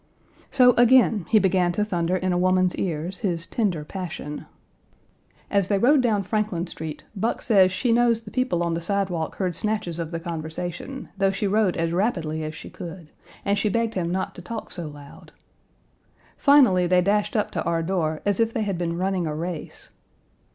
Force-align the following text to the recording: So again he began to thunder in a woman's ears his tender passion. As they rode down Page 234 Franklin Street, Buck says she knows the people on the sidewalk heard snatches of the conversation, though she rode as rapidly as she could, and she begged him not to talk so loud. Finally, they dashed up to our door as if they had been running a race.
So 0.49 0.71
again 0.77 1.27
he 1.29 1.37
began 1.37 1.71
to 1.73 1.85
thunder 1.85 2.15
in 2.15 2.33
a 2.33 2.37
woman's 2.39 2.75
ears 2.75 3.19
his 3.19 3.45
tender 3.45 3.85
passion. 3.85 4.47
As 5.51 5.67
they 5.67 5.77
rode 5.77 6.01
down 6.01 6.23
Page 6.23 6.29
234 6.29 6.29
Franklin 6.55 6.65
Street, 6.65 7.03
Buck 7.15 7.39
says 7.43 7.71
she 7.71 7.91
knows 7.91 8.21
the 8.21 8.31
people 8.31 8.63
on 8.63 8.73
the 8.73 8.81
sidewalk 8.81 9.35
heard 9.35 9.53
snatches 9.53 9.99
of 9.99 10.09
the 10.09 10.19
conversation, 10.19 11.09
though 11.19 11.29
she 11.29 11.45
rode 11.45 11.77
as 11.77 11.91
rapidly 11.93 12.43
as 12.43 12.55
she 12.55 12.71
could, 12.71 13.11
and 13.45 13.59
she 13.59 13.69
begged 13.69 13.93
him 13.93 14.11
not 14.11 14.33
to 14.33 14.41
talk 14.41 14.71
so 14.71 14.87
loud. 14.87 15.33
Finally, 16.35 16.87
they 16.87 17.01
dashed 17.01 17.35
up 17.37 17.51
to 17.51 17.63
our 17.63 17.83
door 17.83 18.23
as 18.25 18.39
if 18.39 18.51
they 18.53 18.63
had 18.63 18.79
been 18.79 18.97
running 18.97 19.27
a 19.27 19.35
race. 19.35 19.91